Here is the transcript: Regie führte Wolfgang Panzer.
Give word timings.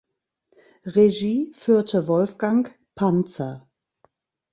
Regie 0.83 1.51
führte 1.53 2.07
Wolfgang 2.07 2.75
Panzer. 2.95 3.69